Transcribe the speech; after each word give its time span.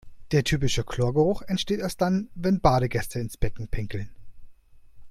Der 0.31 0.43
typische 0.43 0.83
Chlorgeruch 0.83 1.43
entsteht 1.43 1.79
erst 1.79 2.01
dann, 2.01 2.31
wenn 2.33 2.59
Badegäste 2.59 3.19
ins 3.19 3.37
Becken 3.37 3.67
pinkeln. 3.67 4.09